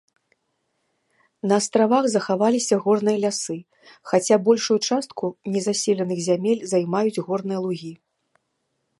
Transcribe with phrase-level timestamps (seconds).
[1.49, 3.57] На астравах захаваліся горныя лясы,
[4.11, 5.25] хаця большую частку
[5.57, 7.93] незаселеных зямель займаюць горныя лугі.